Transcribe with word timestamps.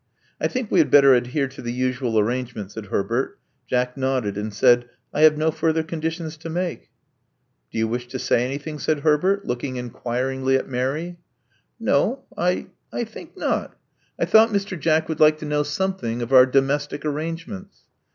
*'I 0.39 0.47
think 0.47 0.71
we 0.71 0.81
h^d 0.83 0.89
better 0.89 1.13
adhere 1.13 1.47
to 1.47 1.61
the 1.61 1.71
usual 1.71 2.17
arrange 2.17 2.55
ment," 2.55 2.71
said 2.71 2.85
IMrbert. 2.85 3.33
Jack 3.69 3.95
nodded, 3.95 4.35
and 4.35 4.51
said, 4.51 4.89
*'I 5.13 5.21
have 5.21 5.37
no 5.37 5.51
further 5.51 5.83
^gJSitions 5.83 6.39
to 6.39 6.49
make." 6.49 6.89
Do 7.71 7.77
you 7.77 7.87
wish 7.87 8.07
to 8.07 8.17
say 8.17 8.43
anything?" 8.43 8.79
said 8.79 9.01
Herbert, 9.01 9.45
look 9.45 9.63
ing 9.63 9.75
inquiringly 9.75 10.55
at 10.55 10.67
Mary. 10.67 11.19
Love 11.79 11.93
Among 11.93 12.09
the 12.35 12.41
Artists 12.41 12.69
23 12.91 12.95
^*No, 12.95 12.95
I— 12.95 12.99
I 12.99 13.03
think 13.03 13.37
not 13.37 13.75
I 14.19 14.25
thought 14.25 14.49
Mr. 14.49 14.79
Jack 14.79 15.07
would 15.07 15.19
like 15.19 15.37
to 15.37 15.45
know 15.45 15.61
something 15.61 16.23
of 16.23 16.33
our 16.33 16.47
domestic 16.47 17.05
arrangements." 17.05 17.83